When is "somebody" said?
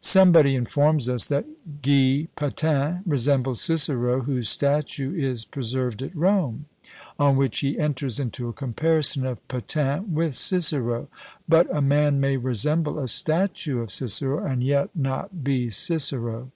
0.00-0.56